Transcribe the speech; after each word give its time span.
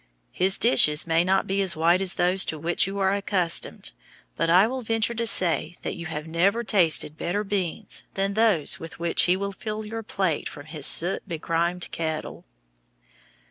His 0.31 0.57
dishes 0.57 1.05
may 1.05 1.23
not 1.23 1.45
be 1.45 1.61
as 1.61 1.75
white 1.75 2.01
as 2.01 2.15
those 2.15 2.43
to 2.45 2.57
which 2.57 2.87
you 2.87 2.97
are 2.97 3.13
accustomed, 3.13 3.91
but 4.35 4.49
I 4.49 4.65
will 4.65 4.81
venture 4.81 5.13
to 5.13 5.27
say 5.27 5.75
that 5.83 5.95
you 5.95 6.07
have 6.07 6.25
never 6.25 6.63
tasted 6.63 7.19
better 7.19 7.43
beans 7.43 8.01
than 8.15 8.33
those 8.33 8.79
with 8.79 8.97
which 8.99 9.25
he 9.25 9.37
will 9.37 9.51
fill 9.51 9.85
your 9.85 10.01
plate 10.01 10.49
from 10.49 10.65
his 10.65 10.87
soot 10.87 11.21
begrimed 11.29 11.87
kettle. 11.91 12.45